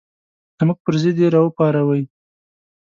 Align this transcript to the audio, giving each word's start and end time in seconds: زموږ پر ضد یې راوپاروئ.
زموږ 0.57 0.77
پر 0.85 0.93
ضد 1.01 1.17
یې 1.21 1.27
راوپاروئ. 1.35 2.03